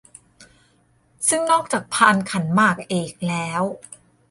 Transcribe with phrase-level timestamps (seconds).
[1.27, 3.63] ซึ่งนอกจากพานขันหมากเอกแล้ว